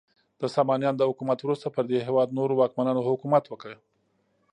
د 0.41 0.43
سامانیانو 0.55 0.99
د 0.99 1.03
حکومت 1.09 1.39
وروسته 1.41 1.67
پر 1.75 1.83
دې 1.89 1.99
هیواد 2.07 2.29
نورو 2.37 2.53
واکمنانو 2.59 3.07
حکومت 3.11 3.43
وکړ. 3.47 3.71